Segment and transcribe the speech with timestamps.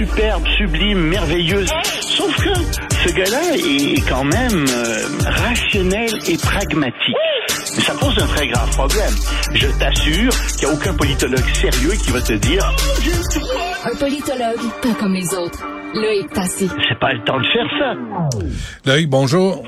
[0.00, 1.68] Superbe, sublime, merveilleuse.
[2.00, 7.16] Sauf que ce gars-là est quand même euh, rationnel et pragmatique.
[7.76, 9.12] Mais ça pose un très grave problème.
[9.52, 12.62] Je t'assure qu'il n'y a aucun politologue sérieux qui va te dire
[13.84, 15.68] Un politologue, pas comme les autres.
[15.92, 16.70] Loïc Passy.
[16.88, 18.90] c'est pas le temps de faire ça.
[18.90, 19.62] Loïc, bonjour.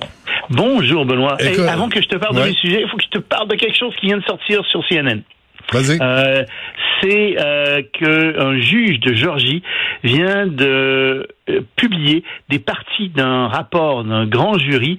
[0.49, 1.37] Bonjour Benoît.
[1.69, 3.57] Avant que je te parle de mes sujets, il faut que je te parle de
[3.57, 5.21] quelque chose qui vient de sortir sur CNN.
[5.75, 6.45] Euh,
[7.01, 9.63] c'est euh, qu'un juge de Georgie
[10.05, 14.99] vient de euh, publier des parties d'un rapport d'un grand jury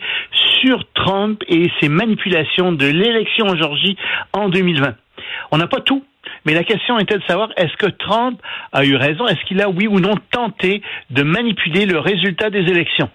[0.61, 3.97] sur Trump et ses manipulations de l'élection en Georgie
[4.33, 4.95] en 2020.
[5.51, 6.03] On n'a pas tout.
[6.45, 9.69] Mais la question était de savoir est-ce que Trump a eu raison, est-ce qu'il a
[9.69, 13.09] oui ou non tenté de manipuler le résultat des élections?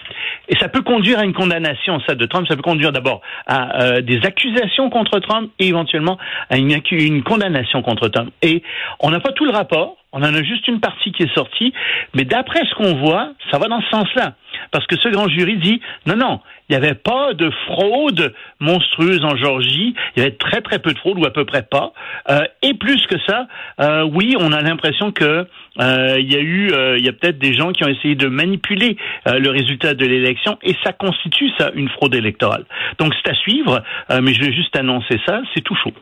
[0.49, 3.83] Et ça peut conduire à une condamnation, ça de Trump, ça peut conduire d'abord à
[3.83, 6.19] euh, des accusations contre Trump et éventuellement
[6.51, 8.31] à une, une condamnation contre Trump.
[8.43, 8.63] Et
[9.01, 11.73] on n'a pas tout le rapport, on en a juste une partie qui est sortie,
[12.15, 14.35] mais d'après ce qu'on voit, ça va dans ce sens-là.
[14.71, 19.25] Parce que ce grand jury dit non, non, il n'y avait pas de fraude monstrueuse
[19.25, 21.93] en Georgie, il y avait très très peu de fraude ou à peu près pas.
[22.29, 23.47] Euh, et plus que ça,
[23.81, 25.47] euh, oui, on a l'impression que
[25.81, 28.15] euh, il y a eu, euh, il y a peut-être des gens qui ont essayé
[28.15, 32.65] de manipuler euh, le résultat de l'élection et ça constitue ça une fraude électorale.
[32.99, 35.93] Donc c'est à suivre, euh, mais je vais juste annoncer ça, c'est tout chaud.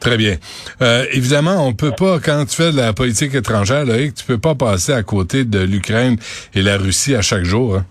[0.00, 0.36] Très bien.
[0.80, 4.38] Euh, évidemment, on peut pas, quand tu fais de la politique étrangère, Loïc, tu peux
[4.38, 6.16] pas passer à côté de l'Ukraine
[6.54, 7.76] et la Russie à chaque jour.
[7.76, 7.84] hein?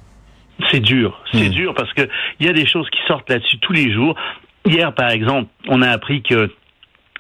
[0.72, 1.52] C'est dur, c'est Hmm.
[1.52, 2.02] dur parce que
[2.40, 4.16] il y a des choses qui sortent là-dessus tous les jours.
[4.66, 6.52] Hier, par exemple, on a appris que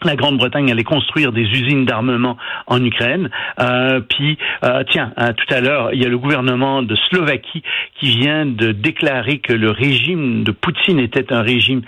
[0.03, 3.29] la Grande-Bretagne allait construire des usines d'armement en Ukraine.
[3.59, 7.63] Euh, puis, euh, tiens, hein, tout à l'heure, il y a le gouvernement de Slovaquie
[7.99, 11.81] qui vient de déclarer que le régime de Poutine était un régime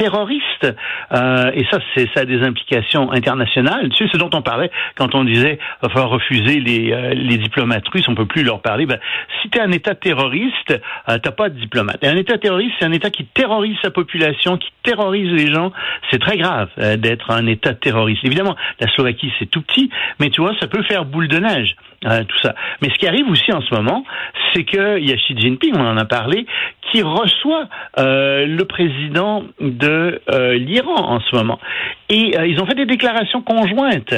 [0.00, 0.74] terroriste.
[1.12, 3.90] Euh, et ça, c'est ça a des implications internationales.
[3.90, 7.36] Tu sais, ce dont on parlait quand on disait va falloir refuser les, euh, les
[7.36, 8.86] diplomates russes, on peut plus leur parler.
[8.86, 8.98] Ben,
[9.42, 12.02] si tu es un État terroriste, euh, t'as pas de diplomate.
[12.02, 15.72] Et un État terroriste, c'est un État qui terrorise sa population, qui terrorise les gens.
[16.10, 18.24] C'est très grave euh, d'être un État terroriste.
[18.24, 21.76] Évidemment, la Slovaquie, c'est tout petit, mais tu vois, ça peut faire boule de neige,
[22.06, 22.54] euh, tout ça.
[22.80, 24.04] Mais ce qui arrive aussi en ce moment,
[24.52, 26.46] c'est qu'il y a Xi Jinping, on en a parlé,
[26.90, 31.58] qui reçoit le président de euh, l'Iran en ce moment.
[32.08, 34.14] Et euh, ils ont fait des déclarations conjointes.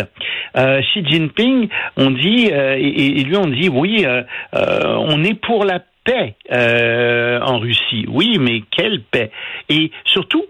[0.56, 4.06] Euh, Xi Jinping, on dit, et, et lui on dit, oui,
[4.52, 8.04] on est pour la paix en Russie.
[8.08, 9.30] Oui, mais quelle paix?
[9.68, 10.44] Et surtout,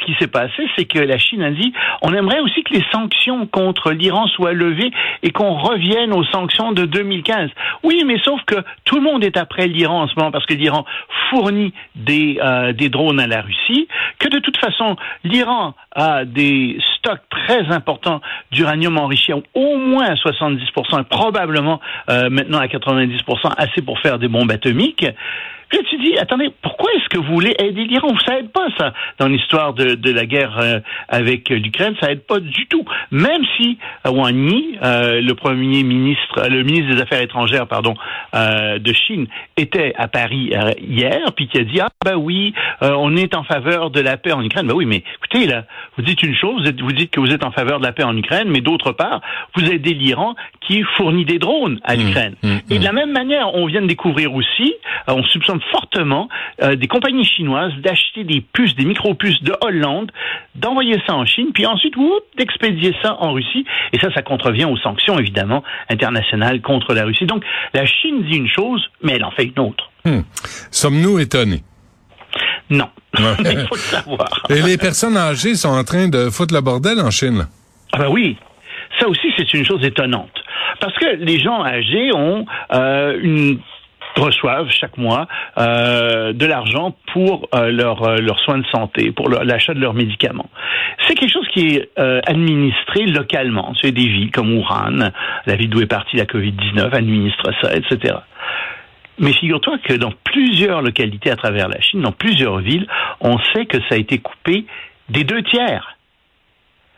[0.00, 1.72] ce qui s'est passé, c'est que la Chine a dit
[2.02, 4.90] on aimerait aussi que les sanctions contre l'Iran soient levées
[5.22, 7.50] et qu'on revienne aux sanctions de 2015.
[7.82, 10.54] Oui, mais sauf que tout le monde est après l'Iran en ce moment parce que
[10.54, 10.84] l'Iran
[11.30, 13.88] fournit des, euh, des drones à la Russie,
[14.18, 20.14] que de toute façon, l'Iran a des stocks très importants d'uranium enrichi, au moins à
[20.14, 25.06] 70%, et probablement euh, maintenant à 90%, assez pour faire des bombes atomiques.
[25.72, 28.92] Là, tu dis, attendez, pourquoi est-ce que vous voulez aider l'Iran Ça aide pas, ça,
[29.18, 32.84] dans l'histoire de, de la guerre euh, avec l'Ukraine, ça aide pas du tout.
[33.10, 37.66] Même si euh, Wang Yi, euh, le premier ministre, euh, le ministre des Affaires étrangères,
[37.68, 37.94] pardon,
[38.34, 39.26] euh, de Chine,
[39.56, 42.52] était à Paris euh, hier, puis qui a dit, ah ben oui,
[42.82, 44.66] euh, on est en faveur de la paix en Ukraine.
[44.66, 45.64] Ben oui, mais écoutez, là,
[45.96, 47.92] vous dites une chose, vous, êtes- vous dites que vous êtes en faveur de la
[47.92, 49.20] paix en Ukraine, mais d'autre part,
[49.54, 52.34] vous aidez l'Iran qui fournit des drones à l'Ukraine.
[52.70, 54.74] Et de la même manière, on vient de découvrir aussi,
[55.08, 56.28] euh, on soupçonne fortement
[56.62, 60.10] euh, des compagnies chinoises d'acheter des puces, des micro-puces de Hollande,
[60.54, 61.94] d'envoyer ça en Chine, puis ensuite,
[62.36, 63.64] d'expédier ça en Russie.
[63.92, 67.26] Et ça, ça contrevient aux sanctions, évidemment, internationales contre la Russie.
[67.26, 69.90] Donc, la Chine dit une chose, mais elle en fait une autre.
[70.04, 70.20] Hmm.
[70.70, 71.62] Sommes-nous étonnés?
[72.70, 72.88] Non.
[73.18, 73.34] Ouais.
[73.40, 74.46] Il faut le savoir.
[74.48, 77.46] Et les personnes âgées sont en train de foutre le bordel en Chine.
[77.92, 78.36] Ah ben oui,
[79.00, 80.30] ça aussi c'est une chose étonnante.
[80.80, 83.58] Parce que les gens âgés ont euh, une
[84.16, 85.26] reçoivent chaque mois
[85.58, 89.80] euh, de l'argent pour euh, leurs euh, leurs soins de santé, pour leur- l'achat de
[89.80, 90.50] leurs médicaments.
[91.06, 93.72] C'est quelque chose qui est euh, administré localement.
[93.80, 95.10] C'est des villes comme Wuhan,
[95.46, 98.16] la ville d'où est partie la Covid-19, administre ça, etc.
[99.18, 102.86] Mais figure-toi que dans plusieurs localités à travers la Chine, dans plusieurs villes,
[103.20, 104.64] on sait que ça a été coupé
[105.08, 105.96] des deux tiers.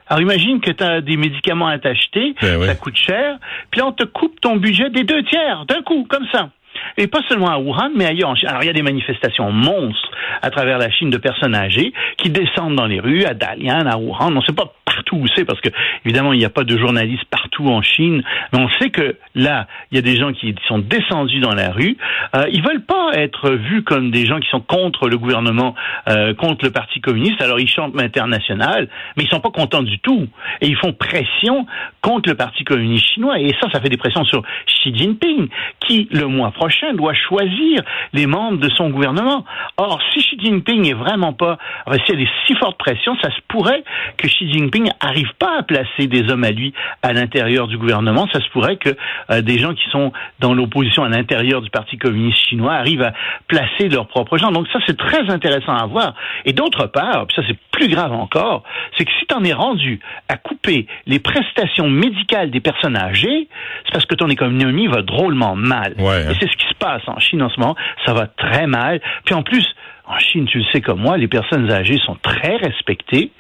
[0.09, 2.67] Alors imagine que tu as des médicaments à t'acheter, Ben oui.
[2.67, 3.39] ça coûte cher,
[3.71, 6.51] puis là on te coupe ton budget des deux tiers d'un coup, comme ça.
[6.97, 8.35] Et pas seulement à Wuhan, mais ailleurs.
[8.47, 10.11] Alors il y a des manifestations monstres
[10.43, 13.97] à travers la Chine de personnes âgées qui descendent dans les rues, à Dalian, à
[13.97, 14.29] Wuhan.
[14.29, 15.71] On ne sait pas partout où c'est parce que
[16.05, 18.23] évidemment il n'y a pas de journalistes partout en Chine,
[18.53, 21.71] mais on sait que là il y a des gens qui sont descendus dans la
[21.71, 21.97] rue.
[22.37, 25.75] Euh, ils veulent pas être vus comme des gens qui sont contre le gouvernement,
[26.09, 27.41] euh, contre le Parti communiste.
[27.41, 30.29] Alors ils chantent l'international, mais ils sont pas contents du tout
[30.61, 31.67] et ils font pression
[32.01, 33.39] contre le Parti communiste chinois.
[33.39, 35.49] Et ça, ça fait des pressions sur Xi Jinping,
[35.81, 36.51] qui le mois
[36.95, 37.83] doit choisir
[38.13, 39.45] les membres de son gouvernement.
[39.77, 41.59] Or, si Xi Jinping est vraiment pas,
[42.07, 43.85] s'il y a des si fortes pressions, ça se pourrait
[44.17, 46.73] que Xi Jinping arrive pas à placer des hommes à lui
[47.03, 48.27] à l'intérieur du gouvernement.
[48.33, 48.91] Ça se pourrait que
[49.31, 53.13] euh, des gens qui sont dans l'opposition à l'intérieur du Parti communiste chinois arrivent à
[53.49, 54.53] placer leurs propres gens.
[54.53, 56.15] Donc ça, c'est très intéressant à voir.
[56.45, 58.63] Et d'autre part, puis ça c'est plus grave encore,
[58.97, 63.49] c'est que si tu en es rendu à couper les prestations médicales des personnes âgées,
[63.85, 65.95] c'est parce que ton économie va drôlement mal.
[65.99, 66.31] Ouais, hein.
[66.31, 67.77] Et c'est ce qui se passe en Chine en ce moment.
[68.07, 69.01] Ça va très mal.
[69.25, 69.67] Puis en plus,
[70.07, 73.31] en Chine, tu le sais comme moi, les personnes âgées sont très respectées.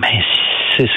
[0.00, 0.20] Mais
[0.76, 0.88] c'est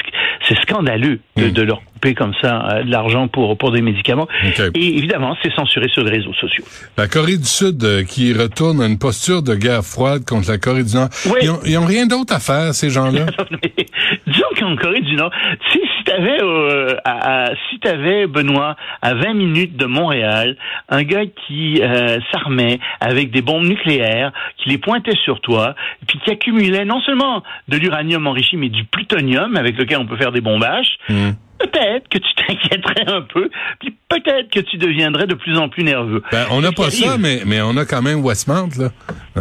[0.48, 1.50] c'est scandaleux de, Mm.
[1.52, 4.26] de leur couper comme ça euh, de l'argent pour pour des médicaments.
[4.74, 6.64] Et évidemment, c'est censuré sur les réseaux sociaux.
[6.96, 10.58] La Corée du Sud euh, qui retourne à une posture de guerre froide contre la
[10.58, 11.08] Corée du Nord.
[11.26, 11.38] Oui.
[11.42, 13.26] Ils, ont, ils ont rien d'autre à faire, ces gens-là.
[14.26, 15.30] Disons qu'en Corée du Nord,
[15.70, 20.56] si, si t'avais, euh, à- à- si t'avais Benoît à 20 minutes de Montréal,
[20.88, 25.74] un gars qui euh, s'armait avec des bombes nucléaires, qui les pointait sur toi,
[26.06, 30.16] puis qui accumulait non seulement de l'uranium enrichi, mais du plutonium avec lequel on peut
[30.16, 30.96] faire des bombages.
[31.08, 31.30] Hmm.
[31.60, 35.84] Peut-être que tu t'inquiéterais un peu, puis peut-être que tu deviendrais de plus en plus
[35.84, 36.22] nerveux.
[36.32, 38.90] Ben, on n'a pas ça, mais, mais on a quand même Westmount, là.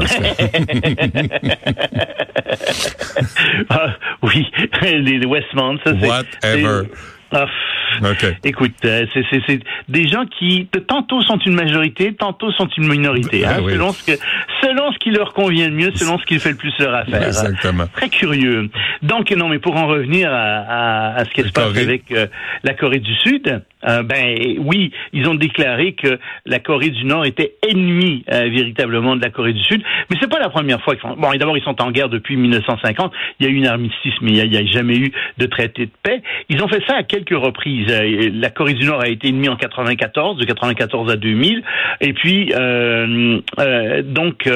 [3.70, 4.46] Ah, oui,
[4.82, 6.08] les, les Westmount, ça c'est...
[6.08, 6.88] Whatever.
[7.32, 8.36] C'est- Ah, pff, OK.
[8.44, 12.88] Écoute, euh, c'est c'est- c'est des gens qui tantôt sont une majorité, tantôt sont une
[12.88, 13.74] minorité, hein, Ah oui.
[13.74, 14.20] selon ce que
[14.64, 17.22] selon ce qui leur convient le mieux, selon ce qui fait le plus leur affaire.
[17.22, 17.28] hein.
[17.28, 17.86] Exactement.
[17.94, 18.70] Très curieux.
[19.02, 22.28] Donc non, mais pour en revenir à, à, à ce qui se passe avec euh,
[22.64, 27.26] la Corée du Sud, euh, ben oui, ils ont déclaré que la Corée du Nord
[27.26, 30.96] était ennemie euh, véritablement de la Corée du Sud, mais c'est pas la première fois
[30.96, 31.16] qu'ils font.
[31.18, 33.12] Bon, d'abord ils sont en guerre depuis 1950.
[33.40, 35.46] Il y a eu une armistice, mais il y a- n'y a, jamais eu de
[35.46, 36.22] traité de paix.
[36.50, 37.88] Ils ont fait ça à quelques reprises.
[37.90, 41.64] Euh, La Corée du Nord a été ennemie en 94, de 94 à 2000,
[42.02, 44.50] et puis euh, euh, donc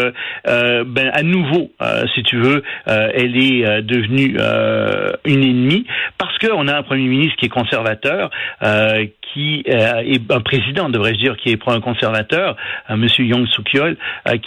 [0.43, 1.71] ben à nouveau,
[2.15, 4.37] si tu veux, elle est devenue
[5.25, 5.85] une ennemie
[6.17, 8.29] parce qu'on a un premier ministre qui est conservateur.
[9.33, 12.55] qui est un président, devrais-je dire, qui est un conservateur,
[12.89, 13.97] Monsieur Young Suk Yeol,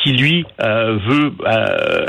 [0.03, 1.33] qui lui veut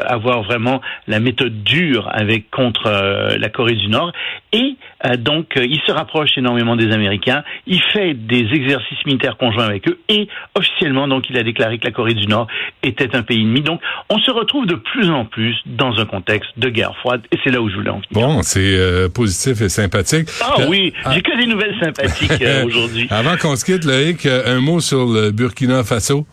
[0.05, 4.11] avoir vraiment la méthode dure avec contre la Corée du Nord,
[4.51, 9.37] et euh, donc euh, il se rapproche énormément des Américains, il fait des exercices militaires
[9.37, 12.47] conjoints avec eux, et officiellement donc il a déclaré que la Corée du Nord
[12.83, 13.61] était un pays ennemi.
[13.61, 17.37] Donc on se retrouve de plus en plus dans un contexte de guerre froide, et
[17.43, 18.07] c'est là où je voulais en venir.
[18.11, 20.27] Bon, c'est euh, positif et sympathique.
[20.41, 23.07] Ah Euh, oui, ah, j'ai que des nouvelles sympathiques euh, aujourd'hui.
[23.09, 26.25] Avant qu'on se quitte, Loïc, euh, un mot sur le Burkina Faso.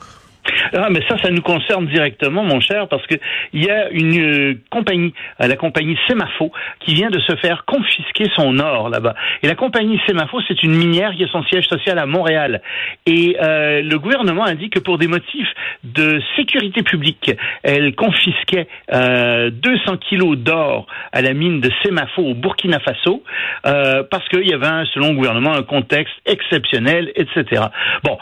[0.75, 3.15] Ah, mais ça, ça nous concerne directement, mon cher, parce que
[3.53, 7.65] il y a une euh, compagnie, euh, la compagnie Semafo, qui vient de se faire
[7.65, 9.15] confisquer son or là-bas.
[9.43, 12.61] Et la compagnie Semafo, c'est une minière qui a son siège social à Montréal.
[13.07, 15.49] Et euh, le gouvernement a dit que pour des motifs
[15.85, 17.33] de sécurité publique,
[17.63, 23.23] elle confisquait euh, 200 kilos d'or à la mine de Semafo au Burkina Faso,
[23.63, 27.63] parce qu'il y avait, selon le gouvernement, un contexte exceptionnel, etc.
[28.03, 28.19] Bon,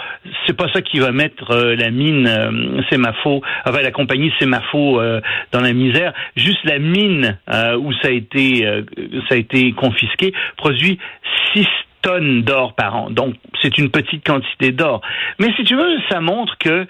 [0.47, 5.21] c'est pas ça qui va mettre la mine euh, Semafo, enfin la compagnie Semafo euh,
[5.53, 6.13] dans la misère.
[6.37, 8.83] Juste la mine euh, où ça a été euh,
[9.29, 10.99] ça a été confisqué produit
[11.55, 11.67] 6
[12.03, 13.11] tonnes d'or par an.
[13.11, 15.01] Donc, c'est une petite quantité d'or.
[15.39, 16.87] Mais si tu veux, ça montre que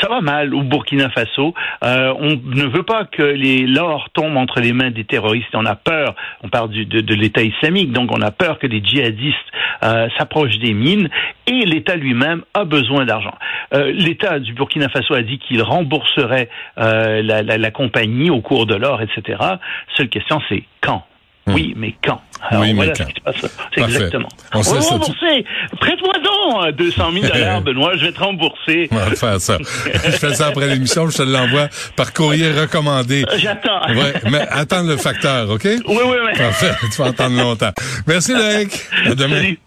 [0.00, 1.54] ça va mal au Burkina Faso.
[1.84, 5.54] Euh, on ne veut pas que les l'or tombe entre les mains des terroristes.
[5.54, 6.14] On a peur.
[6.42, 9.36] On parle de, de l'État islamique, donc on a peur que des djihadistes
[9.82, 11.08] euh, s'approchent des mines.
[11.46, 13.34] Et l'État lui-même a besoin d'argent.
[13.74, 18.74] Euh, L'État du Burkina Faso a dit qu'il rembourserait la, la compagnie au cours de
[18.74, 19.38] l'or, etc.
[19.96, 21.04] Seule question, c'est quand?
[21.48, 22.20] Oui, mais quand?
[22.48, 23.04] Alors, Oui, mais voilà quand?
[23.04, 23.52] ce qui se passe.
[23.74, 24.28] C'est exactement.
[24.52, 25.44] On va rembourser.
[25.80, 27.96] Prête-moi donc euh, 200 000 dollars, Benoît.
[27.96, 28.88] Je vais te rembourser.
[28.90, 29.58] On va faire ça.
[30.04, 33.24] je fais ça après l'émission, je te l'envoie par courrier recommandé.
[33.38, 33.86] J'attends.
[33.94, 35.64] Ouais, mais attends le facteur, OK?
[35.64, 36.38] Oui, oui, oui.
[36.38, 37.72] Parfait, tu vas attendre longtemps.
[38.06, 38.72] Merci, Loïc.
[39.06, 39.36] À demain.
[39.36, 39.58] Salut.